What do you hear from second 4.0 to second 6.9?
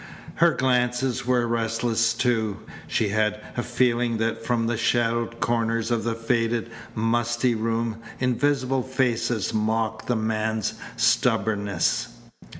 that from the shadowed corners of the faded,